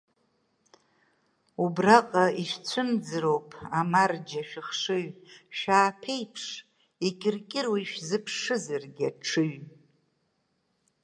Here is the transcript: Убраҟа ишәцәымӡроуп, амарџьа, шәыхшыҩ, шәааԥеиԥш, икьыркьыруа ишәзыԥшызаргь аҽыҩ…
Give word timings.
Убраҟа 1.63 2.25
ишәцәымӡроуп, 2.41 3.49
амарџьа, 3.79 4.41
шәыхшыҩ, 4.49 5.07
шәааԥеиԥш, 5.57 6.43
икьыркьыруа 7.07 7.77
ишәзыԥшызаргь 7.79 9.01
аҽыҩ… 9.09 9.53